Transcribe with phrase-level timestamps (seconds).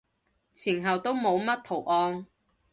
[0.55, 2.25] 前後都冇乜圖案